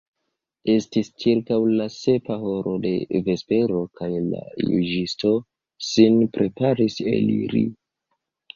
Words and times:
Estis 0.75 1.09
ĉirkaŭ 1.23 1.59
la 1.79 1.85
sepa 1.95 2.37
horo 2.45 2.73
de 2.87 2.95
vespero, 3.29 3.83
kaj 4.01 4.09
la 4.31 4.41
juĝisto 4.71 5.35
sin 5.93 6.21
preparis 6.41 7.01
eliri. 7.17 7.67